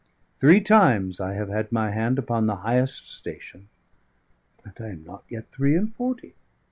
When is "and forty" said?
5.77-6.33